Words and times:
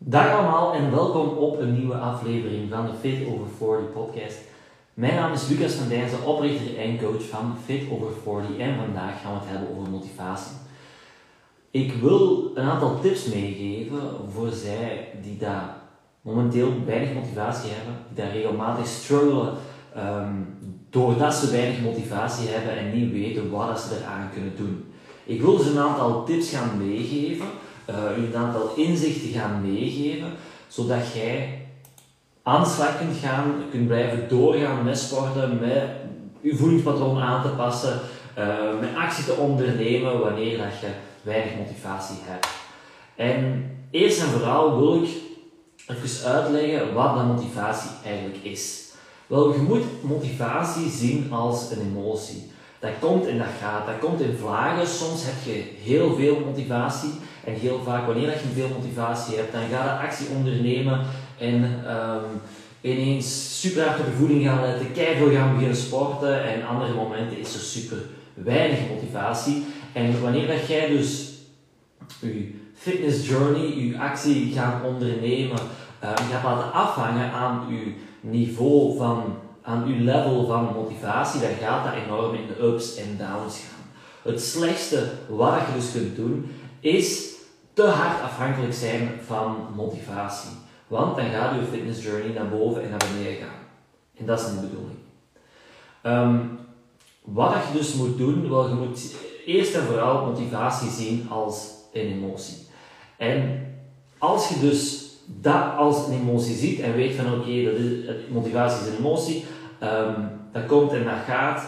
Dag 0.00 0.32
allemaal 0.32 0.74
en 0.74 0.90
welkom 0.90 1.28
op 1.28 1.60
een 1.60 1.78
nieuwe 1.78 1.94
aflevering 1.94 2.70
van 2.70 2.86
de 2.86 2.92
Fit 3.00 3.26
Over 3.26 3.46
40 3.56 3.92
podcast. 3.92 4.38
Mijn 4.94 5.14
naam 5.14 5.32
is 5.32 5.48
Lucas 5.48 5.72
van 5.72 5.88
Dijnsen, 5.88 6.24
oprichter 6.24 6.78
en 6.78 6.98
coach 6.98 7.28
van 7.28 7.56
Fit 7.64 7.82
Over 7.90 8.12
40 8.22 8.58
en 8.58 8.76
vandaag 8.76 9.20
gaan 9.20 9.32
we 9.32 9.38
het 9.38 9.48
hebben 9.48 9.76
over 9.76 9.90
motivatie. 9.90 10.56
Ik 11.70 11.92
wil 11.92 12.50
een 12.54 12.68
aantal 12.68 13.00
tips 13.00 13.24
meegeven 13.24 14.00
voor 14.32 14.50
zij 14.50 15.08
die 15.22 15.36
daar 15.36 15.76
momenteel 16.20 16.72
weinig 16.86 17.14
motivatie 17.14 17.70
hebben, 17.70 17.94
die 18.08 18.24
daar 18.24 18.32
regelmatig 18.32 18.86
struggelen 18.86 19.54
um, 19.96 20.58
doordat 20.90 21.34
ze 21.34 21.50
weinig 21.50 21.80
motivatie 21.80 22.48
hebben 22.48 22.78
en 22.78 22.98
niet 22.98 23.12
weten 23.12 23.50
wat 23.50 23.80
ze 23.80 23.96
eraan 23.96 24.30
kunnen 24.32 24.56
doen. 24.56 24.92
Ik 25.24 25.40
wil 25.40 25.58
ze 25.58 25.70
een 25.70 25.78
aantal 25.78 26.24
tips 26.24 26.50
gaan 26.50 26.86
meegeven 26.86 27.46
u 27.88 28.26
een 28.26 28.36
aantal 28.36 28.72
inzichten 28.76 29.28
gaan 29.28 29.72
meegeven, 29.72 30.32
zodat 30.68 31.12
jij 31.14 31.66
aan 32.42 32.62
de 32.62 32.68
slag 32.68 32.98
kunt 32.98 33.16
gaan, 33.16 33.62
kunt 33.70 33.86
blijven 33.86 34.28
doorgaan 34.28 34.84
met 34.84 34.98
sporten, 34.98 35.58
met 35.60 35.82
je 36.40 36.56
voedingspatroon 36.56 37.20
aan 37.20 37.42
te 37.42 37.48
passen, 37.48 38.00
uh, 38.38 38.80
met 38.80 38.94
actie 38.96 39.24
te 39.24 39.32
ondernemen 39.32 40.20
wanneer 40.20 40.58
dat 40.58 40.80
je 40.80 40.88
weinig 41.22 41.56
motivatie 41.56 42.16
hebt. 42.20 42.48
En 43.16 43.70
eerst 43.90 44.20
en 44.20 44.26
vooral 44.26 44.78
wil 44.78 45.02
ik 45.02 45.08
even 45.86 46.30
uitleggen 46.30 46.94
wat 46.94 47.14
dat 47.14 47.26
motivatie 47.26 47.90
eigenlijk 48.04 48.44
is. 48.44 48.86
Wel, 49.26 49.52
je 49.52 49.58
moet 49.58 49.84
motivatie 50.02 50.90
zien 50.90 51.32
als 51.32 51.70
een 51.70 51.80
emotie. 51.80 52.50
Dat 52.80 52.90
komt 53.00 53.26
en 53.26 53.38
dat 53.38 53.46
gaat, 53.60 53.86
dat 53.86 53.98
komt 53.98 54.20
in 54.20 54.36
vlagen. 54.40 54.86
Soms 54.86 55.24
heb 55.24 55.54
je 55.54 55.62
heel 55.82 56.14
veel 56.14 56.42
motivatie 56.46 57.10
en 57.44 57.54
heel 57.54 57.80
vaak, 57.84 58.06
wanneer 58.06 58.26
je 58.26 58.54
veel 58.54 58.68
motivatie 58.68 59.36
hebt, 59.36 59.52
dan 59.52 59.62
ga 59.70 59.84
je 59.84 60.06
actie 60.06 60.26
ondernemen 60.36 61.00
en 61.38 61.62
um, 61.64 62.40
ineens 62.80 63.60
super 63.60 63.86
hard 63.86 64.00
op 64.00 64.06
je 64.06 64.12
voeding 64.12 64.44
gaan 64.44 64.60
letten, 64.60 64.92
keihard 64.92 65.34
gaan 65.34 65.52
beginnen 65.52 65.76
sporten 65.76 66.44
en 66.44 66.66
andere 66.66 66.94
momenten 66.94 67.38
is 67.38 67.54
er 67.54 67.60
super 67.60 67.98
weinig 68.34 68.78
motivatie. 68.88 69.64
En 69.92 70.20
wanneer 70.22 70.46
dat 70.46 70.66
jij 70.66 70.88
dus 70.88 71.32
je 72.20 72.54
fitness 72.74 73.28
journey, 73.28 73.76
je 73.76 73.98
actie 73.98 74.52
gaat 74.52 74.84
ondernemen, 74.84 75.58
um, 76.04 76.26
gaat 76.30 76.44
laten 76.44 76.72
afhangen 76.72 77.32
aan 77.32 77.66
je 77.68 77.92
niveau 78.20 78.96
van, 78.96 79.38
aan 79.68 79.88
je 79.88 80.00
level 80.00 80.46
van 80.46 80.72
motivatie, 80.74 81.40
dan 81.40 81.50
gaat 81.60 81.84
dat 81.84 81.94
enorm 82.04 82.34
in 82.34 82.46
de 82.46 82.62
ups 82.62 82.96
en 82.96 83.16
downs 83.18 83.58
gaan. 83.58 83.84
Het 84.32 84.42
slechtste 84.42 85.10
wat 85.28 85.54
je 85.54 85.78
dus 85.78 85.92
kunt 85.92 86.16
doen, 86.16 86.50
is 86.80 87.32
te 87.72 87.86
hard 87.86 88.22
afhankelijk 88.22 88.74
zijn 88.74 89.10
van 89.26 89.56
motivatie. 89.76 90.50
Want 90.86 91.16
dan 91.16 91.24
gaat 91.24 91.54
je 91.54 91.66
fitness 91.70 92.02
journey 92.02 92.32
naar 92.32 92.48
boven 92.48 92.82
en 92.82 92.90
naar 92.90 93.04
beneden 93.14 93.42
gaan. 93.42 93.58
En 94.16 94.26
dat 94.26 94.40
is 94.40 94.46
niet 94.46 94.60
de 94.60 94.66
bedoeling. 94.66 94.98
Um, 96.02 96.58
wat 97.24 97.52
je 97.52 97.78
dus 97.78 97.94
moet 97.94 98.18
doen, 98.18 98.48
wel, 98.48 98.68
je 98.68 98.74
moet 98.74 99.14
eerst 99.46 99.74
en 99.74 99.82
vooral 99.82 100.26
motivatie 100.26 100.90
zien 100.90 101.26
als 101.30 101.68
een 101.92 102.06
emotie. 102.06 102.56
En 103.16 103.66
als 104.18 104.48
je 104.48 104.60
dus 104.60 105.06
dat 105.26 105.76
als 105.76 106.06
een 106.06 106.12
emotie 106.12 106.56
ziet 106.56 106.80
en 106.80 106.94
weet 106.94 107.14
van 107.14 107.26
oké, 107.26 107.38
okay, 107.38 108.16
motivatie 108.30 108.80
is 108.80 108.92
een 108.92 108.98
emotie, 108.98 109.44
um, 109.82 110.30
dat 110.52 110.66
komt 110.66 110.92
en 110.92 111.04
dat 111.04 111.24
gaat, 111.26 111.62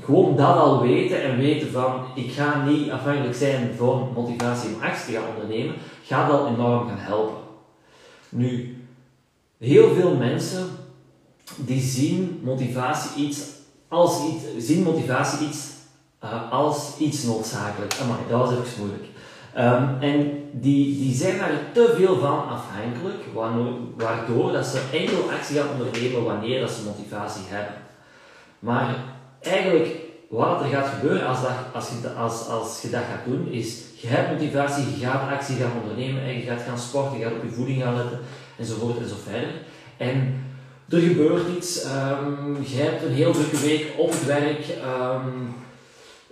gewoon 0.00 0.36
dat 0.36 0.56
al 0.56 0.80
weten 0.82 1.22
en 1.22 1.36
weten 1.36 1.70
van 1.70 2.04
ik 2.14 2.32
ga 2.32 2.64
niet 2.64 2.90
afhankelijk 2.90 3.34
zijn 3.34 3.74
van 3.76 4.10
motivatie 4.14 4.74
om 4.74 4.82
actie 4.82 5.14
te 5.14 5.20
gaan 5.20 5.34
ondernemen, 5.34 5.74
gaat 6.04 6.30
al 6.30 6.46
enorm 6.46 6.88
gaan 6.88 6.98
helpen. 6.98 7.36
Nu, 8.28 8.76
heel 9.58 9.94
veel 9.94 10.16
mensen 10.16 10.66
die 11.56 11.80
zien 11.80 12.40
motivatie 12.44 13.24
iets 13.24 13.40
als 13.88 14.24
iets, 14.24 14.66
zien 14.66 14.82
motivatie 14.82 15.46
iets 15.46 15.68
uh, 16.24 16.52
als 16.52 16.98
iets 16.98 17.22
noodzakelijk. 17.22 17.94
Dat 18.28 18.38
was 18.38 18.50
even 18.50 18.78
moeilijk. 18.78 19.04
Um, 19.58 19.96
en 20.00 20.48
die, 20.52 20.98
die 20.98 21.14
zijn 21.14 21.38
daar 21.38 21.50
te 21.72 21.94
veel 21.96 22.18
van 22.18 22.48
afhankelijk, 22.48 23.24
waardoor 23.96 24.52
dat 24.52 24.66
ze 24.66 24.80
enkel 24.92 25.30
actie 25.30 25.56
gaan 25.56 25.68
ondernemen 25.78 26.24
wanneer 26.24 26.60
dat 26.60 26.70
ze 26.70 26.84
motivatie 26.84 27.42
hebben. 27.46 27.74
Maar 28.58 28.94
eigenlijk 29.40 29.96
wat 30.28 30.60
er 30.60 30.68
gaat 30.68 30.86
gebeuren 30.86 31.26
als, 31.26 31.42
dat, 31.42 31.50
als, 31.72 31.88
je, 31.88 32.08
als, 32.48 32.82
je 32.82 32.90
dat 32.90 33.00
gaat 33.00 33.24
doen, 33.24 33.48
is 33.50 33.82
je 34.00 34.08
hebt 34.08 34.30
motivatie, 34.32 34.84
je 34.84 35.06
gaat 35.06 35.30
actie 35.30 35.56
gaan 35.56 35.80
ondernemen 35.82 36.22
en 36.22 36.34
je 36.34 36.46
gaat 36.46 36.62
gaan 36.62 36.78
sporten, 36.78 37.18
je 37.18 37.24
gaat 37.24 37.32
op 37.32 37.42
je 37.42 37.50
voeding 37.50 37.82
gaan 37.82 37.96
letten 37.96 38.18
enzovoort 38.58 38.98
en 38.98 39.08
zo 39.08 39.14
verder. 39.24 39.50
En 39.96 40.44
er 40.88 41.00
gebeurt 41.00 41.56
iets, 41.56 41.84
um, 41.84 42.56
je 42.62 42.76
hebt 42.76 43.02
een 43.02 43.12
heel 43.12 43.32
drukke 43.32 43.60
week 43.60 43.86
op 43.96 44.10
het 44.10 44.26
werk, 44.26 44.66
um, 44.68 45.54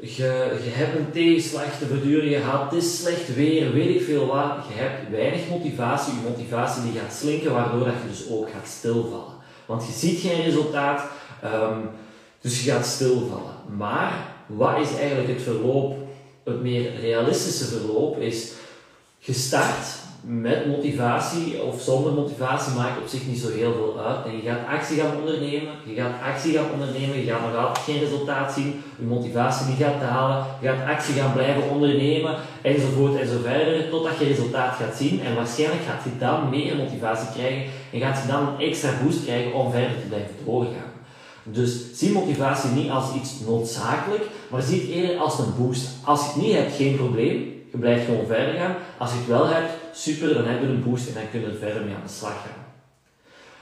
je, 0.01 0.61
je 0.65 0.71
hebt 0.71 0.99
een 0.99 1.11
tegenslag 1.13 1.79
te 1.79 1.87
verduren 1.87 2.41
gehad, 2.41 2.71
het 2.71 2.83
is 2.83 2.99
slecht 2.99 3.35
weer, 3.35 3.73
weet 3.73 3.95
ik 3.97 4.03
veel 4.03 4.27
wat. 4.27 4.53
Je 4.69 4.75
hebt 4.75 5.11
weinig 5.11 5.49
motivatie, 5.49 6.15
je 6.15 6.29
motivatie 6.29 6.83
die 6.83 7.01
gaat 7.01 7.15
slinken, 7.15 7.53
waardoor 7.53 7.85
dat 7.85 7.95
je 8.03 8.09
dus 8.09 8.31
ook 8.31 8.51
gaat 8.51 8.69
stilvallen. 8.69 9.35
Want 9.67 9.87
je 9.87 9.93
ziet 9.93 10.21
geen 10.21 10.43
resultaat. 10.43 11.03
Um, 11.45 11.89
dus 12.47 12.65
je 12.65 12.71
gaat 12.71 12.87
stilvallen. 12.87 13.55
Maar 13.77 14.13
wat 14.47 14.81
is 14.81 14.97
eigenlijk 14.97 15.29
het 15.29 15.43
verloop, 15.43 15.97
het 16.45 16.63
meer 16.63 17.01
realistische 17.01 17.65
verloop, 17.65 18.21
is 18.21 18.53
je 19.19 19.33
start 19.33 19.87
met 20.29 20.67
motivatie 20.67 21.63
of 21.63 21.81
zonder 21.81 22.13
motivatie 22.13 22.75
maakt 22.75 23.01
op 23.01 23.09
zich 23.09 23.27
niet 23.27 23.39
zo 23.39 23.49
heel 23.51 23.73
veel 23.73 24.01
uit. 24.07 24.25
En 24.27 24.37
je 24.37 24.43
gaat 24.43 24.67
actie 24.79 25.01
gaan 25.01 25.17
ondernemen, 25.17 25.73
je 25.85 25.95
gaat 25.95 26.23
actie 26.23 26.53
gaan 26.53 26.71
ondernemen, 26.73 27.19
je 27.19 27.31
gaat 27.31 27.41
nog 27.41 27.57
altijd 27.57 27.85
geen 27.85 27.99
resultaat 27.99 28.53
zien, 28.53 28.83
je 28.99 29.05
motivatie 29.05 29.67
niet 29.67 29.83
gaat 29.83 30.01
dalen, 30.01 30.47
je 30.61 30.69
gaat 30.69 30.89
actie 30.89 31.15
gaan 31.15 31.33
blijven 31.33 31.71
ondernemen, 31.71 32.35
enzovoort 32.63 33.21
en 33.21 33.29
zo 33.29 33.39
verder, 33.43 33.91
totdat 33.91 34.19
je 34.19 34.25
resultaat 34.25 34.75
gaat 34.75 34.97
zien. 34.97 35.21
En 35.21 35.35
waarschijnlijk 35.35 35.83
gaat 35.83 36.05
je 36.05 36.19
dan 36.19 36.51
meer 36.51 36.77
motivatie 36.77 37.29
krijgen 37.33 37.71
en 37.93 38.01
gaat 38.01 38.23
je 38.23 38.29
dan 38.29 38.47
een 38.47 38.67
extra 38.69 38.91
boost 39.03 39.25
krijgen 39.25 39.53
om 39.53 39.71
verder 39.71 40.01
te 40.01 40.07
blijven 40.09 40.35
doorgaan. 40.45 40.95
Dus 41.43 41.99
zie 41.99 42.13
motivatie 42.13 42.71
niet 42.71 42.91
als 42.91 43.15
iets 43.15 43.41
noodzakelijk, 43.47 44.25
maar 44.51 44.63
zie 44.63 44.81
het 44.81 44.91
eerder 44.91 45.19
als 45.19 45.39
een 45.39 45.55
boost. 45.59 45.89
Als 46.05 46.21
je 46.21 46.27
het 46.27 46.37
niet 46.37 46.55
hebt, 46.55 46.75
geen 46.75 46.97
probleem. 46.97 47.55
Je 47.73 47.79
blijft 47.79 48.05
gewoon 48.05 48.27
verder 48.27 48.55
gaan. 48.55 48.75
Als 48.99 49.11
je 49.11 49.17
het 49.17 49.27
wel 49.27 49.47
hebt, 49.47 49.71
super, 49.97 50.35
dan 50.35 50.45
heb 50.45 50.61
je 50.61 50.67
een 50.67 50.85
boost 50.85 51.09
en 51.09 51.15
dan 51.15 51.31
kun 51.31 51.41
je 51.41 51.47
er 51.47 51.55
verder 51.55 51.85
mee 51.85 51.95
aan 51.95 52.07
de 52.07 52.13
slag 52.13 52.33
gaan. 52.33 52.65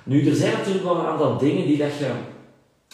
Nu, 0.03 0.28
er 0.28 0.34
zijn 0.34 0.53
natuurlijk 0.53 0.84
wel 0.84 0.99
een 0.99 1.06
aantal 1.06 1.39
dingen 1.39 1.67
die 1.67 1.77
dat 1.77 1.99
je 1.99 2.11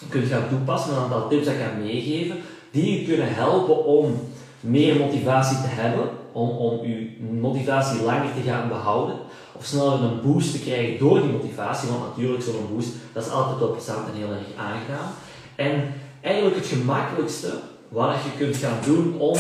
kunt 0.09 0.29
gaan 0.29 0.49
toepassen, 0.49 0.93
een 0.93 1.03
aantal 1.03 1.29
tips 1.29 1.45
dat 1.45 1.55
ik 1.55 1.61
ga 1.61 1.73
meegeven, 1.79 2.37
die 2.71 2.99
je 2.99 3.07
kunnen 3.07 3.35
helpen 3.35 3.85
om 3.85 4.15
meer 4.61 4.97
motivatie 4.97 5.57
te 5.57 5.69
hebben, 5.69 6.09
om, 6.33 6.49
om 6.49 6.87
je 6.87 7.17
motivatie 7.41 8.03
langer 8.03 8.35
te 8.35 8.51
gaan 8.51 8.69
behouden 8.69 9.17
of 9.53 9.65
sneller 9.65 10.03
een 10.03 10.21
boost 10.21 10.53
te 10.53 10.61
krijgen 10.61 10.99
door 10.99 11.21
die 11.21 11.31
motivatie. 11.31 11.89
Want 11.89 12.07
natuurlijk, 12.07 12.43
zo'n 12.43 12.75
boost, 12.75 12.93
dat 13.13 13.25
is 13.25 13.31
altijd 13.31 13.59
wel 13.59 13.71
plezant 13.71 14.09
en 14.09 14.19
heel 14.19 14.31
erg 14.31 14.57
aangenaam. 14.57 15.11
En 15.55 15.95
eigenlijk 16.21 16.57
het 16.57 16.67
gemakkelijkste 16.67 17.53
wat 17.89 18.15
je 18.25 18.45
kunt 18.45 18.57
gaan 18.57 18.79
doen 18.85 19.19
om 19.19 19.39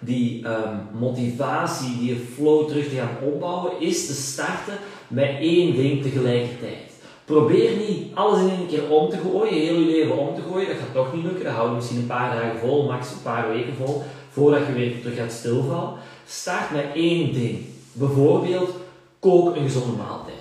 die 0.00 0.46
um, 0.46 0.98
motivatie, 0.98 1.98
die 1.98 2.26
flow 2.34 2.68
terug 2.68 2.88
te 2.88 2.94
gaan 2.94 3.16
opbouwen, 3.22 3.80
is 3.80 4.06
te 4.06 4.12
starten 4.12 4.78
met 5.08 5.36
één 5.40 5.76
ding 5.76 6.02
tegelijkertijd. 6.02 6.86
Probeer 7.24 7.76
niet 7.76 8.14
alles 8.14 8.40
in 8.40 8.48
één 8.48 8.66
keer 8.66 8.90
om 8.90 9.10
te 9.10 9.16
gooien, 9.16 9.54
heel 9.54 9.78
je 9.78 9.86
leven 9.86 10.18
om 10.18 10.34
te 10.34 10.40
gooien. 10.50 10.68
Dat 10.68 10.76
gaat 10.76 10.94
toch 10.94 11.14
niet 11.14 11.24
lukken. 11.24 11.44
Dat 11.44 11.54
houdt 11.54 11.74
misschien 11.74 11.98
een 11.98 12.06
paar 12.06 12.34
dagen 12.34 12.58
vol, 12.58 12.86
max 12.86 13.10
een 13.10 13.22
paar 13.22 13.48
weken 13.48 13.74
vol, 13.74 14.02
voordat 14.30 14.66
je 14.66 14.72
weer 14.72 15.00
terug 15.00 15.16
gaat 15.16 15.32
stilvallen. 15.32 15.92
Start 16.26 16.70
met 16.70 16.84
één 16.94 17.32
ding. 17.32 17.58
Bijvoorbeeld 17.92 18.70
kook 19.18 19.56
een 19.56 19.62
gezonde 19.62 19.96
maaltijd. 19.96 20.34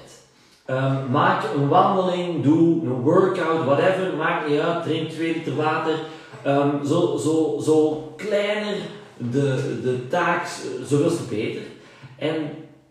Um, 0.69 1.11
maak 1.11 1.43
een 1.55 1.67
wandeling, 1.67 2.43
doe 2.43 2.81
een 2.81 3.01
workout, 3.01 3.65
whatever, 3.65 4.15
maakt 4.17 4.49
niet 4.49 4.59
uit, 4.59 4.83
drink 4.83 5.09
2 5.09 5.33
liter 5.33 5.55
water. 5.55 5.93
Um, 6.47 6.85
zo, 6.85 7.17
zo, 7.17 7.59
zo 7.63 8.13
kleiner 8.15 8.75
de, 9.17 9.79
de 9.83 10.07
taak, 10.07 10.47
zoveel 10.85 11.09
te 11.09 11.23
beter. 11.29 11.61
En 12.17 12.35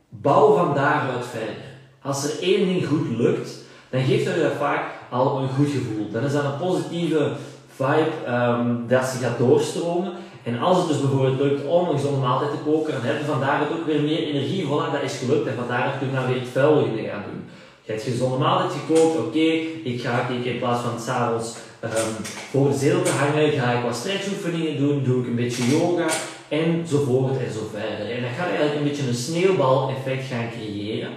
bouw 0.08 0.56
van 0.56 0.74
daaruit 0.74 1.26
verder. 1.26 1.64
Als 2.02 2.24
er 2.24 2.42
één 2.42 2.66
ding 2.66 2.86
goed 2.86 3.08
lukt, 3.16 3.58
dan 3.90 4.02
geeft 4.02 4.24
dat 4.24 4.34
je 4.34 4.50
vaak 4.58 4.84
al 5.10 5.38
een 5.38 5.48
goed 5.48 5.68
gevoel. 5.70 6.10
Dan 6.10 6.24
is 6.24 6.32
dat 6.32 6.44
een 6.44 6.58
positieve 6.58 7.32
vibe 7.68 8.10
um, 8.28 8.84
dat 8.88 9.06
ze 9.06 9.18
gaat 9.18 9.38
doorstromen. 9.38 10.12
En 10.42 10.58
als 10.58 10.78
het 10.78 10.88
dus 10.88 11.00
bijvoorbeeld 11.00 11.40
lukt 11.40 11.66
om 11.66 11.88
een 11.88 11.94
gezonde 11.94 12.20
maaltijd 12.20 12.50
te 12.50 12.70
koken, 12.70 12.92
dan 12.92 13.02
heb 13.02 13.18
je 13.18 13.24
vandaar 13.24 13.60
het 13.60 13.68
ook 13.68 13.86
weer 13.86 14.00
meer 14.00 14.22
energie. 14.22 14.64
Voilà, 14.64 14.92
dat 14.92 15.02
is 15.02 15.18
gelukt 15.18 15.46
en 15.46 15.54
vandaar 15.54 15.96
kun 15.98 16.08
je 16.08 16.14
dan 16.14 16.26
weer 16.26 16.40
het 16.40 16.48
vuilende 16.48 17.02
gaan 17.02 17.24
doen. 17.30 17.44
Je 17.82 17.92
hebt 17.92 18.04
gezonde 18.04 18.38
maaltijd 18.38 18.80
gekookt, 18.80 19.18
oké, 19.18 19.48
ik 19.84 20.00
ga 20.00 20.28
in 20.28 20.58
plaats 20.58 20.82
van 20.82 21.00
s'avonds 21.00 21.56
um, 21.84 22.24
voor 22.50 22.68
de 22.68 22.76
zetel 22.76 23.02
te 23.02 23.10
hangen, 23.10 23.52
ga 23.52 23.72
ik 23.72 23.84
wat 23.84 23.96
stretchoefeningen 23.96 24.76
doen, 24.76 25.04
doe 25.04 25.20
ik 25.20 25.26
een 25.26 25.34
beetje 25.34 25.68
yoga 25.68 26.06
enzovoort 26.48 27.38
en 27.38 27.52
zo 27.52 27.68
verder. 27.72 28.10
En 28.10 28.22
dat 28.22 28.30
gaat 28.36 28.48
eigenlijk 28.48 28.76
een 28.76 28.88
beetje 28.88 29.08
een 29.08 29.14
sneeuwbal-effect 29.14 30.26
gaan 30.26 30.50
creëren. 30.50 31.10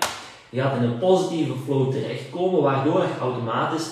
Je 0.50 0.62
gaat 0.62 0.78
in 0.78 0.84
een 0.84 0.98
positieve 0.98 1.54
flow 1.66 1.92
terechtkomen, 1.92 2.62
waardoor 2.62 3.02
je 3.02 3.20
automatisch 3.22 3.88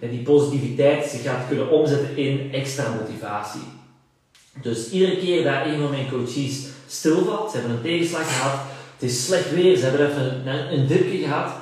die 0.00 0.22
positiviteit 0.22 1.06
zich 1.06 1.22
gaat 1.22 1.46
kunnen 1.48 1.70
omzetten 1.70 2.16
in 2.16 2.48
extra 2.52 2.94
motivatie. 3.00 3.60
Dus 4.62 4.90
iedere 4.90 5.16
keer 5.16 5.44
dat 5.44 5.66
een 5.66 5.80
van 5.80 5.90
mijn 5.90 6.10
coaches 6.10 6.66
stilvalt, 6.86 7.50
ze 7.50 7.56
hebben 7.56 7.76
een 7.76 7.82
tegenslag 7.82 8.36
gehad, 8.36 8.60
het 8.98 9.10
is 9.10 9.26
slecht 9.26 9.50
weer, 9.50 9.76
ze 9.76 9.84
hebben 9.84 10.10
even 10.10 10.46
een, 10.72 10.86
dipje 10.86 11.18
gehad, 11.18 11.52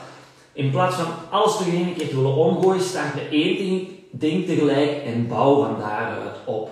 in 0.53 0.71
plaats 0.71 0.97
van 0.97 1.07
alles 1.31 1.57
terug 1.57 1.73
een 1.73 1.95
keer 1.97 2.09
te 2.09 2.15
willen 2.15 2.35
omgooien, 2.35 2.83
start 2.83 3.15
met 3.15 3.25
één 3.31 3.57
ding 3.57 3.89
tegelijk 4.19 5.03
en 5.05 5.29
bouw 5.29 5.63
van 5.63 5.79
daaruit 5.79 6.37
op. 6.45 6.71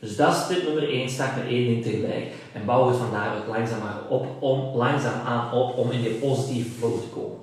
Dus 0.00 0.16
dat 0.16 0.32
is 0.32 0.46
tip 0.46 0.64
nummer 0.64 0.88
1, 0.88 1.08
start 1.08 1.36
met 1.36 1.46
één 1.46 1.66
ding 1.66 1.82
tegelijk 1.82 2.26
en 2.52 2.64
bouw 2.64 2.88
het 2.88 2.96
van 2.96 3.10
daaruit 3.10 3.46
langzaam, 3.48 3.80
op, 4.08 4.26
om, 4.40 4.76
langzaam 4.76 5.20
aan 5.26 5.52
op 5.52 5.76
om 5.76 5.90
in 5.90 6.02
die 6.02 6.12
positieve 6.12 6.70
flow 6.70 7.00
te 7.00 7.06
komen. 7.14 7.38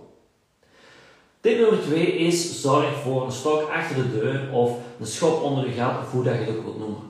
Tip 1.40 1.60
nummer 1.60 1.82
2 1.82 2.06
is 2.06 2.62
zorg 2.62 2.94
voor 3.04 3.26
een 3.26 3.32
stok 3.32 3.70
achter 3.70 3.96
de 3.96 4.20
deur 4.20 4.42
of 4.52 4.72
een 5.00 5.06
schop 5.06 5.42
onder 5.42 5.66
je 5.66 5.72
gat 5.72 6.00
of 6.02 6.12
hoe 6.12 6.24
dat 6.24 6.34
je 6.34 6.40
het 6.40 6.50
ook 6.50 6.64
wilt 6.64 6.80
noemen. 6.80 7.02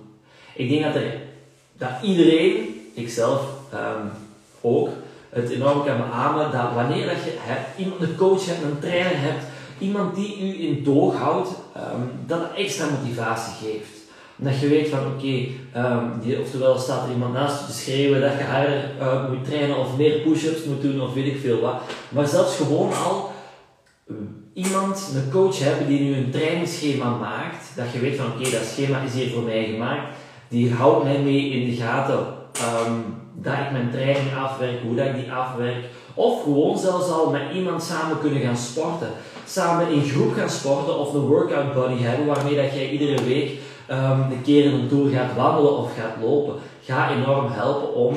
Ik 0.56 0.69
denk 0.69 0.84
dat, 0.84 0.95
er, 0.95 1.13
dat 1.78 1.90
iedereen, 2.01 2.81
ikzelf 2.94 3.42
um, 3.74 4.12
ook, 4.62 4.90
het 5.30 5.50
enorm 5.50 5.86
kan 5.86 5.98
beamen 5.98 6.51
dat 6.51 6.74
wanneer 6.74 7.06
dat 7.06 7.24
je 7.24 7.36
hebt, 7.38 7.78
iemand, 7.78 8.01
een 8.01 8.16
coach 8.16 8.45
hebt, 8.45 8.62
een 8.63 8.80
trainer 8.80 9.19
hebt, 9.22 9.44
iemand 9.79 10.15
die 10.15 10.39
u 10.39 10.67
in 10.67 10.83
toog 10.83 11.15
houdt, 11.15 11.49
um, 11.77 12.11
dat 12.25 12.39
extra 12.55 12.85
motivatie 12.99 13.67
geeft. 13.67 14.01
Dat 14.35 14.59
je 14.59 14.67
weet 14.67 14.89
van 14.89 14.99
oké, 14.99 15.15
okay, 15.15 15.51
um, 15.75 16.39
oftewel 16.41 16.77
staat 16.77 17.05
er 17.05 17.11
iemand 17.11 17.33
naast 17.33 17.59
je 17.59 17.65
te 17.65 17.79
schreeuwen 17.79 18.21
dat 18.21 18.37
je 18.37 18.43
harder 18.43 18.91
uh, 18.99 19.29
moet 19.29 19.45
trainen 19.45 19.77
of 19.77 19.97
meer 19.97 20.19
push-ups 20.19 20.63
moet 20.63 20.81
doen 20.81 21.01
of 21.01 21.13
weet 21.13 21.25
ik 21.25 21.39
veel 21.39 21.59
wat. 21.59 21.81
Maar 22.09 22.27
zelfs 22.27 22.55
gewoon 22.55 22.93
al 22.93 23.31
iemand, 24.53 25.11
een 25.15 25.31
coach 25.31 25.59
hebben 25.59 25.87
die 25.87 25.99
nu 25.99 26.15
een 26.15 26.31
trainingsschema 26.31 27.17
maakt, 27.17 27.71
dat 27.75 27.91
je 27.93 27.99
weet 27.99 28.15
van 28.15 28.25
oké, 28.25 28.49
dat 28.49 28.63
schema 28.73 28.99
is 28.99 29.13
hier 29.13 29.29
voor 29.29 29.43
mij 29.43 29.63
gemaakt, 29.63 30.07
die 30.47 30.73
houdt 30.73 31.03
mij 31.03 31.19
mee 31.19 31.49
in 31.49 31.69
de 31.69 31.75
gaten 31.75 32.17
um, 32.17 33.21
dat 33.33 33.53
ik 33.53 33.71
mijn 33.71 33.91
training 33.91 34.35
afwerk, 34.37 34.81
hoe 34.81 34.95
dat 34.95 35.05
ik 35.05 35.15
die 35.15 35.31
afwerk. 35.31 35.85
Of 36.13 36.44
gewoon 36.44 36.77
zelfs 36.77 37.10
al 37.10 37.30
met 37.30 37.42
iemand 37.54 37.83
samen 37.83 38.19
kunnen 38.19 38.42
gaan 38.42 38.57
sporten. 38.57 39.07
Samen 39.48 39.88
in 39.88 40.04
groep 40.04 40.33
gaan 40.33 40.50
sporten 40.50 41.00
of 41.00 41.13
een 41.13 41.27
workout 41.27 41.74
buddy 41.74 42.04
hebben 42.04 42.25
waarmee 42.25 42.56
dat 42.56 42.74
jij 42.74 42.89
iedere 42.89 43.24
week 43.24 43.51
um, 43.92 44.21
een 44.31 44.42
keer 44.44 44.65
in 44.65 44.74
een 44.74 44.88
tour 44.88 45.10
gaat 45.10 45.36
wandelen 45.36 45.77
of 45.77 45.95
gaat 45.98 46.24
lopen. 46.24 46.56
Ga 46.81 47.12
enorm 47.12 47.51
helpen 47.51 47.94
om 47.94 48.15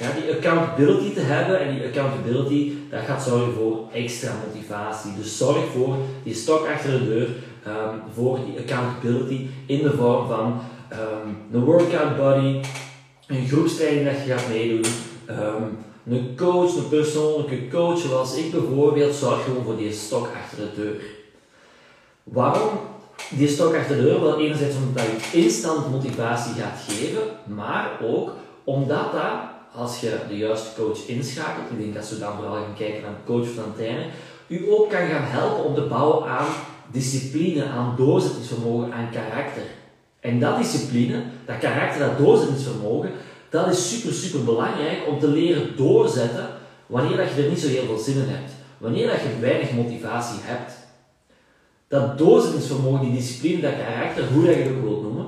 ja, 0.00 0.20
die 0.20 0.34
accountability 0.34 1.14
te 1.14 1.20
hebben. 1.20 1.60
En 1.60 1.74
die 1.74 1.84
accountability, 1.84 2.72
dat 2.90 3.00
gaat 3.06 3.22
zorgen 3.22 3.52
voor 3.52 3.78
extra 3.92 4.32
motivatie. 4.46 5.12
Dus 5.16 5.36
zorg 5.36 5.64
voor 5.72 5.96
die 6.22 6.34
stok 6.34 6.66
achter 6.74 6.90
de 6.90 7.04
deur, 7.04 7.28
um, 7.66 8.00
voor 8.14 8.38
die 8.46 8.58
accountability 8.58 9.46
in 9.66 9.82
de 9.82 9.92
vorm 9.96 10.26
van 10.26 10.60
um, 10.92 11.36
een 11.52 11.64
workout 11.64 12.16
buddy, 12.16 12.60
een 13.26 13.46
groepstraining 13.48 14.06
dat 14.06 14.24
je 14.24 14.32
gaat 14.32 14.48
meedoen, 14.48 14.84
een 16.06 16.36
coach, 16.36 16.76
een 16.76 16.88
persoonlijke 16.88 17.68
coach 17.68 17.98
zoals 17.98 18.36
ik 18.36 18.50
bijvoorbeeld, 18.50 19.14
zorg 19.14 19.44
gewoon 19.44 19.64
voor 19.64 19.76
die 19.76 19.92
stok 19.92 20.28
achter 20.42 20.58
de 20.58 20.82
deur. 20.82 21.02
Waarom 22.22 22.70
die 23.28 23.48
stok 23.48 23.74
achter 23.74 23.96
de 23.96 24.02
deur? 24.02 24.20
Wel 24.20 24.40
enerzijds 24.40 24.76
omdat 24.76 25.04
je 25.04 25.40
instant 25.42 25.90
motivatie 25.90 26.62
gaat 26.62 26.80
geven, 26.88 27.22
maar 27.44 27.90
ook 28.02 28.30
omdat 28.64 29.12
dat, 29.12 29.32
als 29.74 30.00
je 30.00 30.18
de 30.28 30.36
juiste 30.36 30.82
coach 30.82 31.06
inschakelt, 31.06 31.70
ik 31.70 31.78
denk 31.78 31.94
dat 31.94 32.04
ze 32.04 32.18
dan 32.18 32.36
vooral 32.36 32.54
gaan 32.54 32.74
kijken 32.76 33.02
naar 33.02 33.10
coach 33.26 33.46
trainer, 33.76 34.06
u 34.46 34.70
ook 34.70 34.90
kan 34.90 35.06
gaan 35.06 35.24
helpen 35.24 35.64
om 35.64 35.74
te 35.74 35.80
bouwen 35.80 36.28
aan 36.28 36.46
discipline, 36.90 37.64
aan 37.64 37.94
doorzettingsvermogen, 37.96 38.92
aan 38.92 39.10
karakter. 39.10 39.62
En 40.20 40.40
dat 40.40 40.56
discipline, 40.56 41.22
dat 41.46 41.58
karakter, 41.58 42.06
dat 42.06 42.18
doorzettingsvermogen, 42.18 43.10
dat 43.52 43.68
is 43.68 43.88
super, 43.88 44.12
super 44.12 44.44
belangrijk 44.44 45.06
om 45.08 45.18
te 45.18 45.28
leren 45.28 45.76
doorzetten 45.76 46.48
wanneer 46.86 47.16
dat 47.16 47.28
je 47.34 47.42
er 47.42 47.48
niet 47.48 47.60
zo 47.60 47.68
heel 47.68 47.84
veel 47.84 47.98
zin 47.98 48.14
in 48.14 48.28
hebt. 48.28 48.52
Wanneer 48.78 49.06
dat 49.06 49.20
je 49.20 49.40
weinig 49.40 49.72
motivatie 49.72 50.38
hebt. 50.42 50.72
Dat 51.88 52.18
doorzettingsvermogen, 52.18 53.00
die 53.00 53.14
discipline, 53.14 53.60
dat 53.60 53.76
karakter, 53.76 54.24
hoe 54.32 54.44
dat 54.44 54.54
je 54.54 54.62
het 54.62 54.72
ook 54.72 54.82
wilt 54.82 55.02
noemen, 55.02 55.26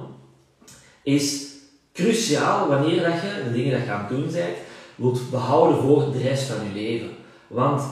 is 1.02 1.46
cruciaal 1.92 2.68
wanneer 2.68 3.02
dat 3.02 3.12
je 3.12 3.42
de 3.44 3.52
dingen 3.52 3.72
dat 3.72 3.84
je 3.84 3.90
aan 3.90 4.00
het 4.00 4.08
doen 4.08 4.32
bent, 4.32 4.56
wilt 4.94 5.30
behouden 5.30 5.82
voor 5.82 6.12
de 6.12 6.18
rest 6.18 6.42
van 6.42 6.66
je 6.66 6.80
leven. 6.80 7.10
Want 7.46 7.82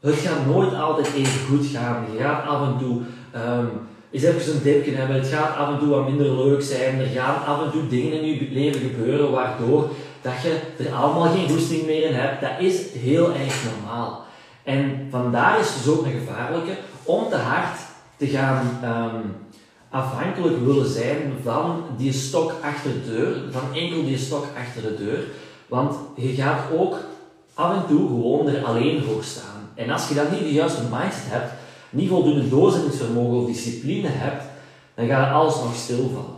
het 0.00 0.14
gaat 0.14 0.46
nooit 0.46 0.74
altijd 0.74 1.12
even 1.14 1.46
goed 1.46 1.66
gaan. 1.66 2.06
Je 2.12 2.18
gaat 2.18 2.46
af 2.46 2.68
en 2.68 2.78
toe 2.78 3.00
um, 3.36 3.70
eens 4.10 4.22
even 4.22 4.52
een 4.52 4.62
dipje 4.62 4.94
hebben. 4.94 5.16
Het 5.16 5.28
gaat 5.28 5.56
af 5.56 5.72
en 5.72 5.78
toe 5.78 5.88
wat 5.88 6.08
minder 6.08 6.44
leuk 6.44 6.62
zijn. 6.62 7.00
Er 7.00 7.06
gaan 7.06 7.44
af 7.44 7.64
en 7.64 7.70
toe 7.70 7.88
dingen 7.88 8.20
in 8.20 8.26
je 8.26 8.48
leven 8.50 8.80
gebeuren 8.80 9.30
waardoor 9.30 9.90
dat 10.22 10.32
je 10.42 10.58
er 10.84 10.92
allemaal 10.92 11.32
geen 11.34 11.48
goesting 11.48 11.86
meer 11.86 12.02
in 12.02 12.14
hebt. 12.14 12.40
Dat 12.40 12.50
is 12.58 12.92
heel 12.92 13.32
erg 13.34 13.64
normaal. 13.64 14.24
En 14.62 15.08
vandaar 15.10 15.60
is 15.60 15.74
het 15.74 15.84
dus 15.84 15.96
een 15.96 16.20
gevaarlijke 16.20 16.76
om 17.02 17.28
te 17.30 17.36
hard 17.36 17.78
te 18.16 18.26
gaan 18.26 18.80
um, 18.84 19.36
afhankelijk 19.90 20.64
willen 20.64 20.88
zijn 20.88 21.32
van 21.42 21.84
die 21.96 22.12
stok 22.12 22.52
achter 22.62 22.92
de 22.92 23.10
deur, 23.10 23.36
van 23.50 23.74
enkel 23.74 24.04
die 24.04 24.18
stok 24.18 24.44
achter 24.58 24.82
de 24.82 24.96
deur. 25.04 25.24
Want 25.68 25.96
je 26.16 26.34
gaat 26.34 26.60
ook 26.72 26.96
af 27.54 27.74
en 27.74 27.86
toe 27.88 28.06
gewoon 28.06 28.48
er 28.48 28.64
alleen 28.64 29.02
voor 29.02 29.24
staan. 29.24 29.70
En 29.74 29.90
als 29.90 30.08
je 30.08 30.14
dan 30.14 30.26
niet 30.30 30.40
de 30.40 30.52
juiste 30.52 30.82
mindset 30.82 31.24
hebt, 31.24 31.52
niet 31.90 32.08
voldoende 32.08 32.48
doorzettingsvermogen 32.48 33.38
of 33.38 33.46
discipline 33.46 34.08
hebt, 34.08 34.44
dan 34.94 35.06
gaat 35.06 35.32
alles 35.32 35.54
nog 35.54 35.74
stilvallen. 35.74 36.36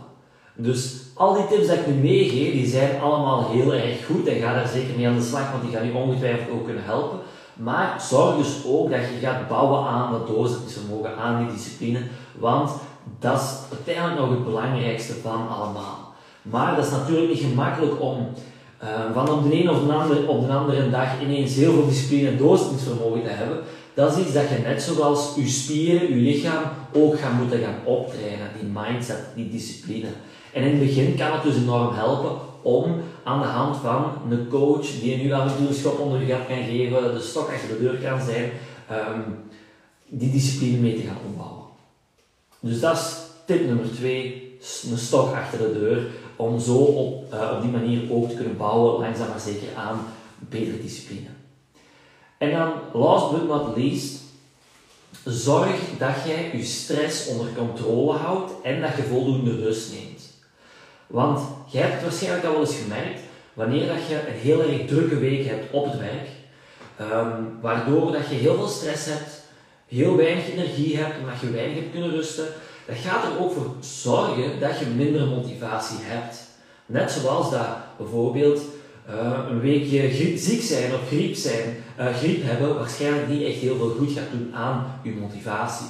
Dus 0.55 1.01
al 1.13 1.33
die 1.33 1.47
tips 1.47 1.67
die 1.67 1.77
ik 1.77 1.87
nu 1.87 1.93
meegeef, 1.93 2.51
die 2.51 2.67
zijn 2.67 3.01
allemaal 3.01 3.49
heel 3.49 3.73
erg 3.73 4.05
goed 4.05 4.27
en 4.27 4.39
ga 4.39 4.53
daar 4.53 4.67
zeker 4.67 4.95
mee 4.97 5.07
aan 5.07 5.15
de 5.15 5.23
slag, 5.23 5.51
want 5.51 5.63
die 5.63 5.71
gaan 5.71 5.85
je 5.85 5.93
ongetwijfeld 5.93 6.51
ook 6.51 6.65
kunnen 6.65 6.83
helpen. 6.83 7.19
Maar 7.53 8.01
zorg 8.09 8.37
dus 8.37 8.61
ook 8.65 8.89
dat 8.89 8.99
je 8.99 9.25
gaat 9.25 9.47
bouwen 9.47 9.87
aan 9.87 10.11
dat 10.11 10.27
doorzettingsvermogen, 10.27 11.17
aan 11.17 11.45
die 11.45 11.55
discipline, 11.55 11.99
want 12.39 12.71
dat 13.19 13.41
is 13.41 13.75
uiteindelijk 13.75 14.19
nog 14.19 14.29
het 14.29 14.45
belangrijkste 14.45 15.13
van 15.13 15.49
allemaal. 15.49 16.13
Maar 16.41 16.75
dat 16.75 16.85
is 16.85 16.91
natuurlijk 16.91 17.29
niet 17.29 17.39
gemakkelijk 17.39 18.01
om 18.01 18.27
uh, 18.83 18.89
van 19.13 19.29
op 19.29 19.43
de 19.43 19.61
een 19.61 19.69
of 19.69 19.83
de 19.83 19.93
andere, 19.93 20.27
op 20.27 20.47
de 20.47 20.53
andere 20.53 20.89
dag 20.89 21.21
ineens 21.21 21.55
heel 21.55 21.73
veel 21.73 21.87
discipline 21.87 22.29
en 22.29 22.37
doorzettingsvermogen 22.37 23.23
te 23.23 23.29
hebben. 23.29 23.57
Dat 24.01 24.17
is 24.17 24.23
iets 24.23 24.33
dat 24.33 24.49
je 24.49 24.57
net 24.63 24.81
zoals 24.81 25.35
je 25.35 25.47
spieren, 25.47 26.09
je 26.09 26.15
lichaam 26.15 26.63
ook 26.93 27.19
gaat 27.19 27.33
moeten 27.33 27.59
gaan 27.59 27.79
optrainen. 27.83 28.49
Die 28.59 28.69
mindset, 28.73 29.17
die 29.35 29.49
discipline. 29.49 30.07
En 30.53 30.63
in 30.63 30.69
het 30.69 30.79
begin 30.79 31.15
kan 31.15 31.31
het 31.31 31.43
dus 31.43 31.55
enorm 31.55 31.93
helpen 31.93 32.31
om 32.61 33.01
aan 33.23 33.41
de 33.41 33.47
hand 33.47 33.77
van 33.77 34.13
een 34.29 34.47
coach 34.47 34.99
die 35.01 35.17
nu 35.17 35.31
af 35.31 35.51
en 35.51 35.57
toe 35.57 35.67
een 35.67 35.73
schop 35.73 35.99
onder 35.99 36.19
je 36.19 36.33
gat 36.33 36.47
kan 36.47 36.63
geven, 36.63 37.13
de 37.13 37.19
stok 37.19 37.49
achter 37.49 37.67
de 37.67 37.79
deur 37.79 37.93
kan 37.93 38.21
zijn, 38.21 38.51
um, 38.91 39.23
die 40.07 40.31
discipline 40.31 40.77
mee 40.77 40.95
te 40.95 41.07
gaan 41.07 41.17
opbouwen. 41.29 41.63
Dus 42.59 42.79
dat 42.79 42.97
is 42.97 43.15
tip 43.45 43.65
nummer 43.65 43.93
twee, 43.95 44.57
een 44.91 44.97
stok 44.97 45.35
achter 45.35 45.57
de 45.57 45.73
deur, 45.73 46.07
om 46.35 46.59
zo 46.59 46.75
op, 46.75 47.33
uh, 47.33 47.51
op 47.55 47.61
die 47.61 47.71
manier 47.71 48.13
ook 48.13 48.29
te 48.29 48.35
kunnen 48.35 48.57
bouwen, 48.57 48.99
langzaam 48.99 49.29
maar 49.29 49.39
zeker 49.39 49.67
aan 49.75 49.99
betere 50.49 50.81
discipline. 50.81 51.40
En 52.41 52.51
dan, 52.51 52.73
last 52.93 53.31
but 53.31 53.47
not 53.47 53.77
least, 53.77 54.19
zorg 55.25 55.79
dat 55.97 56.15
jij 56.25 56.51
je 56.53 56.63
stress 56.63 57.27
onder 57.27 57.47
controle 57.57 58.17
houdt 58.17 58.51
en 58.63 58.81
dat 58.81 58.95
je 58.95 59.03
voldoende 59.03 59.55
rust 59.55 59.91
neemt. 59.93 60.21
Want 61.07 61.39
jij 61.67 61.81
hebt 61.81 61.93
het 61.93 62.03
waarschijnlijk 62.03 62.45
al 62.45 62.51
wel 62.51 62.61
eens 62.61 62.79
gemerkt, 62.81 63.19
wanneer 63.53 63.87
dat 63.87 64.07
je 64.07 64.27
een 64.27 64.39
heel 64.39 64.61
erg 64.61 64.85
drukke 64.87 65.19
week 65.19 65.45
hebt 65.45 65.71
op 65.71 65.85
het 65.85 65.99
werk, 65.99 66.27
um, 67.01 67.57
waardoor 67.61 68.11
dat 68.11 68.29
je 68.29 68.35
heel 68.35 68.55
veel 68.55 68.67
stress 68.67 69.05
hebt, 69.05 69.41
heel 69.87 70.15
weinig 70.15 70.51
energie 70.51 70.97
hebt, 70.97 71.19
omdat 71.19 71.39
je 71.39 71.49
weinig 71.49 71.75
hebt 71.75 71.91
kunnen 71.91 72.11
rusten, 72.11 72.47
dat 72.87 72.97
gaat 72.97 73.23
er 73.23 73.39
ook 73.39 73.51
voor 73.51 73.75
zorgen 73.79 74.59
dat 74.59 74.79
je 74.79 74.85
minder 74.85 75.27
motivatie 75.27 75.97
hebt. 75.99 76.37
Net 76.85 77.11
zoals 77.11 77.51
dat 77.51 77.67
bijvoorbeeld 77.97 78.61
uh, 79.11 79.37
een 79.49 79.59
weekje 79.59 80.37
ziek 80.37 80.61
zijn 80.61 80.93
of 80.93 81.07
griep, 81.07 81.35
zijn, 81.35 81.75
uh, 81.99 82.15
griep 82.15 82.43
hebben, 82.43 82.75
waarschijnlijk 82.75 83.27
niet 83.27 83.43
echt 83.43 83.57
heel 83.57 83.77
veel 83.77 83.89
goed 83.89 84.11
gaat 84.11 84.31
doen 84.31 84.55
aan 84.55 84.99
je 85.03 85.11
motivatie. 85.11 85.87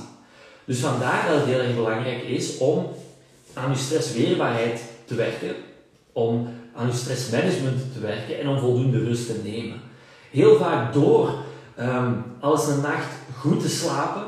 Dus 0.66 0.80
vandaar 0.80 1.28
dat 1.28 1.36
het 1.36 1.46
heel 1.46 1.60
erg 1.60 1.76
belangrijk 1.76 2.24
is 2.24 2.58
om 2.58 2.88
aan 3.54 3.72
je 3.72 3.78
stressweerbaarheid 3.78 4.82
te 5.06 5.16
werken, 5.16 5.56
om 6.12 6.50
aan 6.76 6.88
je 6.88 6.94
stressmanagement 6.94 7.94
te 7.94 8.00
werken 8.00 8.40
en 8.40 8.48
om 8.48 8.60
voldoende 8.60 9.04
rust 9.04 9.26
te 9.26 9.42
nemen. 9.44 9.82
Heel 10.32 10.58
vaak 10.58 10.94
door 10.94 11.34
um, 11.80 12.24
als 12.40 12.68
een 12.68 12.82
nacht 12.82 13.10
goed 13.38 13.62
te 13.62 13.70
slapen, 13.70 14.24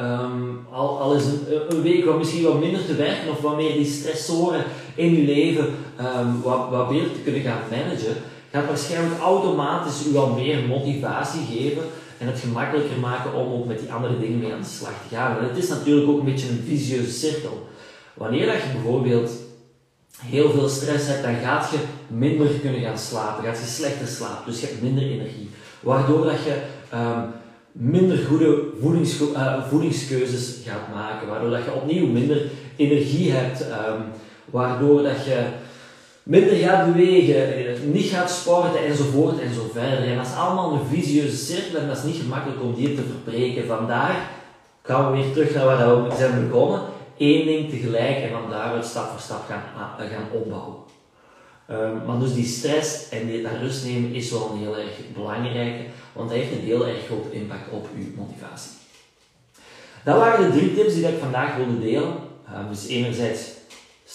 um, 0.00 0.66
al, 0.70 1.00
al 1.00 1.14
is 1.14 1.24
een, 1.68 1.82
week 1.82 2.04
wat 2.04 2.18
misschien 2.18 2.42
wat 2.42 2.60
minder 2.60 2.86
te 2.86 2.94
werken 2.94 3.30
of 3.30 3.40
wat 3.40 3.56
meer 3.56 3.72
die 3.72 3.86
stressoren 3.86 4.64
in 4.94 5.14
je 5.14 5.22
leven 5.22 5.66
um, 6.00 6.42
wat, 6.42 6.68
wat 6.70 6.88
beter 6.88 7.12
te 7.12 7.20
kunnen 7.24 7.42
gaan 7.42 7.60
managen, 7.70 8.16
gaat 8.50 8.66
waarschijnlijk 8.66 9.20
automatisch 9.20 10.06
u 10.06 10.16
al 10.16 10.28
meer 10.28 10.66
motivatie 10.68 11.40
geven 11.58 11.82
en 12.18 12.26
het 12.26 12.40
gemakkelijker 12.40 12.98
maken 12.98 13.34
om 13.34 13.52
ook 13.52 13.66
met 13.66 13.78
die 13.78 13.92
andere 13.92 14.18
dingen 14.18 14.38
mee 14.38 14.52
aan 14.52 14.60
de 14.60 14.66
slag 14.66 14.92
te 15.08 15.14
gaan. 15.14 15.38
En 15.38 15.48
het 15.48 15.56
is 15.56 15.68
natuurlijk 15.68 16.08
ook 16.08 16.18
een 16.18 16.24
beetje 16.24 16.48
een 16.48 16.64
visieuze 16.66 17.12
cirkel. 17.12 17.68
Wanneer 18.14 18.46
dat 18.46 18.54
je 18.54 18.72
bijvoorbeeld 18.72 19.30
heel 20.18 20.50
veel 20.50 20.68
stress 20.68 21.06
hebt, 21.06 21.22
dan 21.22 21.34
gaat 21.34 21.70
je 21.70 21.78
minder 22.06 22.48
kunnen 22.48 22.80
gaan 22.80 22.98
slapen, 22.98 23.44
gaat 23.44 23.58
je 23.58 23.66
slechter 23.66 24.06
slapen, 24.06 24.52
dus 24.52 24.60
je 24.60 24.66
hebt 24.66 24.82
minder 24.82 25.02
energie. 25.02 25.50
Waardoor 25.80 26.24
dat 26.24 26.42
je 26.44 26.62
um, 26.94 27.32
minder 27.76 28.18
goede 28.18 28.62
uh, 29.20 29.68
voedingskeuzes 29.68 30.60
gaat 30.66 30.94
maken, 30.94 31.28
waardoor 31.28 31.50
dat 31.50 31.64
je 31.64 31.72
opnieuw 31.72 32.06
minder 32.06 32.42
energie 32.76 33.32
hebt, 33.32 33.60
um, 33.60 34.02
waardoor 34.44 35.02
dat 35.02 35.24
je 35.24 35.46
minder 36.22 36.56
gaat 36.56 36.92
bewegen, 36.92 37.56
eh, 37.56 37.80
niet 37.92 38.06
gaat 38.06 38.30
sporten 38.30 38.86
enzovoort 38.86 39.40
en 39.40 39.54
zo 39.54 39.70
verder. 39.72 40.08
En 40.08 40.16
dat 40.16 40.26
is 40.26 40.34
allemaal 40.34 40.72
een 40.72 40.86
visieuze 40.86 41.36
cirkel 41.36 41.80
en 41.80 41.86
dat 41.88 41.96
is 41.96 42.02
niet 42.02 42.22
gemakkelijk 42.22 42.62
om 42.62 42.74
die 42.74 42.94
te 42.94 43.02
verbreken. 43.02 43.66
Vandaar 43.66 44.30
gaan 44.82 45.10
we 45.10 45.16
weer 45.16 45.32
terug 45.32 45.54
naar 45.54 45.64
waar 45.64 46.08
we 46.08 46.16
zijn 46.16 46.48
begonnen. 46.48 46.80
Eén 47.18 47.46
ding 47.46 47.70
tegelijk 47.70 48.16
en 48.16 48.30
van 48.30 48.50
daaruit 48.50 48.84
stap 48.84 49.10
voor 49.10 49.20
stap 49.20 49.44
gaan, 49.48 49.62
gaan 49.98 50.28
opbouwen. 50.32 50.74
Um, 51.70 52.04
maar 52.06 52.18
dus 52.18 52.34
die 52.34 52.46
stress 52.46 53.08
en 53.08 53.26
die, 53.26 53.42
dat 53.42 53.52
rust 53.60 53.84
nemen 53.84 54.14
is 54.14 54.30
wel 54.30 54.50
een 54.50 54.58
heel 54.58 54.78
erg 54.78 55.12
belangrijke, 55.14 55.84
want 56.12 56.28
dat 56.28 56.38
heeft 56.38 56.52
een 56.52 56.64
heel 56.64 56.86
erg 56.86 57.04
groot 57.06 57.32
impact 57.32 57.70
op 57.70 57.88
uw 57.96 58.04
motivatie. 58.16 58.70
Dat 60.04 60.16
waren 60.16 60.50
de 60.50 60.58
drie 60.58 60.74
tips 60.74 60.94
die 60.94 61.08
ik 61.08 61.18
vandaag 61.20 61.56
wilde 61.56 61.80
delen. 61.80 62.14
Um, 62.54 62.68
dus 62.68 62.86
enerzijds 62.86 63.40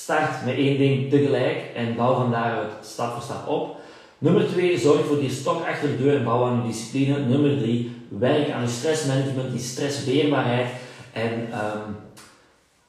Start 0.10 0.46
met 0.46 0.56
één 0.56 0.77
ding 0.77 1.10
tegelijk 1.10 1.58
en 1.75 1.96
bouw 1.96 2.15
van 2.15 2.32
daaruit 2.32 2.72
stap 2.82 3.13
voor 3.13 3.22
stap 3.22 3.48
op. 3.48 3.77
Nummer 4.18 4.48
2, 4.48 4.77
zorg 4.77 5.06
voor 5.06 5.20
die 5.20 5.29
stok 5.29 5.65
achter 5.68 5.89
de 5.89 5.98
deur 5.98 6.15
en 6.15 6.24
bouw 6.24 6.46
aan 6.46 6.62
je 6.62 6.68
discipline. 6.72 7.20
Nummer 7.20 7.58
3, 7.58 7.91
werk 8.08 8.50
aan 8.50 8.62
je 8.62 8.68
stressmanagement, 8.68 9.51
die 9.51 9.60
stressweerbaarheid 9.60 10.68
en 11.13 11.32
um, 11.32 11.96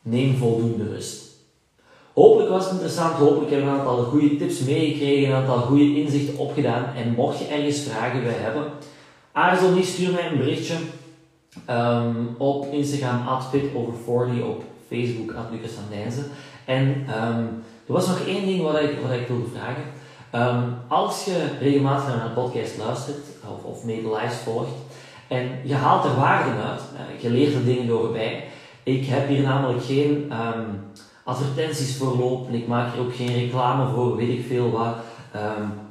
neem 0.03 0.37
voldoende 0.37 0.89
rust. 0.89 1.30
Hopelijk 2.21 2.51
was 2.51 2.65
het 2.65 2.73
interessant, 2.73 3.15
hopelijk 3.15 3.51
hebben 3.51 3.69
we 3.69 3.75
een 3.75 3.81
aantal 3.81 4.05
goede 4.05 4.37
tips 4.37 4.61
meegekregen, 4.61 5.29
een 5.29 5.37
aantal 5.37 5.59
goede 5.59 5.95
inzichten 5.97 6.39
opgedaan. 6.39 6.85
En 6.97 7.15
mocht 7.15 7.39
je 7.39 7.47
ergens 7.47 7.83
vragen 7.83 8.23
bij 8.23 8.33
hebben, 8.33 8.65
aarzel 9.33 9.71
niet, 9.71 9.87
stuur 9.87 10.13
mij 10.13 10.27
een 10.27 10.39
berichtje 10.39 10.75
um, 11.71 12.35
op 12.39 12.73
Instagram, 12.73 13.29
at 13.29 13.49
fitover40, 13.55 14.45
op 14.45 14.63
Facebook, 14.89 15.35
Lucas 15.51 15.71
van. 15.71 16.25
En 16.65 16.87
um, 16.87 17.63
er 17.87 17.93
was 17.93 18.07
nog 18.07 18.21
één 18.27 18.47
ding 18.47 18.63
wat 18.63 18.81
ik, 18.81 18.99
wat 19.03 19.13
ik 19.13 19.27
wilde 19.29 19.51
vragen. 19.55 19.85
Um, 20.35 20.75
als 20.89 21.25
je 21.25 21.49
regelmatig 21.61 22.09
naar 22.09 22.27
een 22.27 22.33
podcast 22.33 22.79
luistert, 22.79 23.27
of, 23.55 23.65
of 23.65 23.85
live 23.85 24.43
volgt, 24.45 24.71
en 25.29 25.49
je 25.65 25.75
haalt 25.75 26.05
er 26.05 26.17
waarde 26.17 26.51
uit, 26.51 26.83
uh, 26.95 27.23
je 27.23 27.31
leert 27.31 27.55
er 27.55 27.65
dingen 27.65 27.87
door 27.87 28.13
bij. 28.13 28.45
Ik 28.83 29.07
heb 29.07 29.29
hier 29.29 29.43
namelijk 29.43 29.85
geen 29.85 30.33
advertenties 31.25 31.97
voor 31.97 32.17
lopen, 32.17 32.55
ik 32.55 32.67
maak 32.67 32.93
hier 32.93 33.03
ook 33.03 33.15
geen 33.15 33.35
reclame 33.35 33.95
voor, 33.95 34.17
weet 34.17 34.39
ik 34.39 34.45
veel 34.49 34.71
wat, 34.71 34.95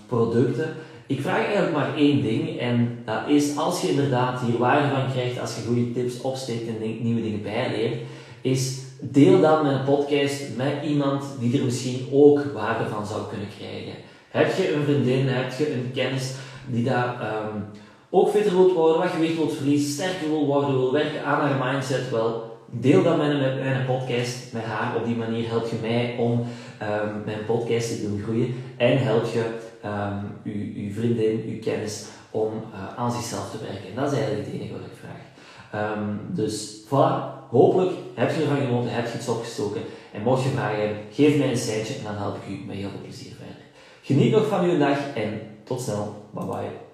producten. 0.07 0.75
Ik 1.07 1.21
vraag 1.21 1.45
eigenlijk 1.45 1.75
maar 1.75 1.95
één 1.95 2.21
ding, 2.21 2.59
en 2.59 3.01
dat 3.05 3.27
is 3.27 3.57
als 3.57 3.81
je 3.81 3.89
inderdaad 3.89 4.41
hier 4.41 4.57
waarde 4.57 4.95
van 4.95 5.11
krijgt, 5.11 5.39
als 5.39 5.55
je 5.55 5.61
goede 5.67 5.91
tips 5.91 6.21
opsteekt 6.21 6.67
en 6.67 7.03
nieuwe 7.03 7.21
dingen 7.21 7.43
bijleert, 7.43 7.95
is 8.41 8.79
deel 9.01 9.41
dan 9.41 9.65
mijn 9.65 9.83
podcast 9.83 10.43
met 10.55 10.73
iemand 10.85 11.23
die 11.39 11.57
er 11.57 11.65
misschien 11.65 12.07
ook 12.11 12.43
waarde 12.53 12.89
van 12.89 13.05
zou 13.05 13.21
kunnen 13.29 13.47
krijgen. 13.57 13.93
Heb 14.29 14.55
je 14.55 14.73
een 14.73 14.83
vriendin, 14.83 15.27
heb 15.27 15.51
je 15.57 15.73
een 15.73 15.91
kennis 15.93 16.33
die 16.67 16.83
daar 16.83 17.21
um, 17.53 17.63
ook 18.09 18.29
fitter 18.29 18.55
wilt 18.55 18.73
worden, 18.73 19.01
wat 19.01 19.09
gewicht 19.09 19.35
wilt 19.35 19.53
verliezen, 19.53 19.91
sterker 19.91 20.29
wil 20.29 20.45
worden, 20.45 20.77
wil 20.77 20.91
werken 20.91 21.25
aan 21.25 21.39
haar 21.39 21.73
mindset, 21.73 22.09
wel, 22.09 22.48
deel 22.71 23.03
dan 23.03 23.17
mijn, 23.17 23.59
mijn 23.59 23.85
podcast 23.85 24.53
met 24.53 24.63
haar. 24.63 24.95
Op 24.95 25.05
die 25.05 25.15
manier 25.15 25.47
help 25.47 25.67
je 25.67 25.77
mij 25.81 26.15
om 26.17 26.31
um, 26.31 27.23
mijn 27.25 27.45
podcast 27.45 27.87
te 27.87 28.01
doen 28.01 28.21
groeien 28.23 28.53
en 28.77 28.97
help 28.97 29.25
je 29.25 29.59
um, 29.85 30.31
uw, 30.43 30.83
uw 30.83 30.93
vriendin, 30.93 31.43
uw 31.47 31.59
kennis 31.59 32.05
om 32.31 32.53
uh, 32.53 32.97
aan 32.97 33.11
zichzelf 33.11 33.51
te 33.51 33.57
werken. 33.57 33.89
En 33.89 33.95
dat 33.95 34.11
is 34.11 34.17
eigenlijk 34.17 34.47
het 34.47 34.55
enige 34.55 34.73
wat 34.73 34.81
ik 34.81 34.97
vraag. 34.99 35.97
Um, 35.97 36.19
dus 36.29 36.83
voilà, 36.85 37.47
hopelijk 37.49 37.91
heb 38.13 38.35
je 38.35 38.41
ervan 38.41 38.57
genoten, 38.57 38.93
heb 38.93 39.07
je 39.07 39.17
iets 39.17 39.29
opgestoken. 39.29 39.81
En 40.13 40.21
mocht 40.21 40.43
je 40.43 40.49
vragen 40.49 40.79
hebben, 40.79 40.97
geef 41.11 41.37
mij 41.37 41.49
een 41.49 41.57
seintje 41.57 41.93
en 41.93 42.03
dan 42.03 42.17
help 42.17 42.35
ik 42.35 42.49
u 42.49 42.65
met 42.65 42.75
heel 42.75 42.89
veel 42.89 43.01
plezier 43.01 43.31
verder. 43.37 43.63
Geniet 44.01 44.31
nog 44.31 44.47
van 44.47 44.63
uw 44.63 44.77
dag 44.77 44.97
en 45.15 45.41
tot 45.63 45.81
snel. 45.81 46.25
Bye 46.33 46.45
bye. 46.45 46.88